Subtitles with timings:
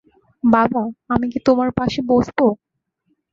[0.43, 0.83] বাবা,
[1.09, 2.39] আমি কি তোমার পাশে বসব?